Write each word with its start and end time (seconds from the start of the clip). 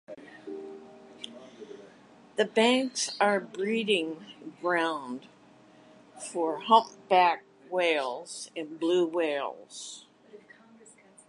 The 2.37 2.45
banks 2.45 3.15
are 3.19 3.35
a 3.35 3.41
breeding 3.41 4.25
ground 4.59 5.27
for 6.31 6.59
Humpback 6.61 7.43
Whales 7.69 8.49
and 8.55 8.79
Blue 8.79 9.05
Whales. 9.05 10.07